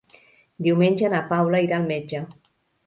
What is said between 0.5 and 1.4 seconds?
Diumenge na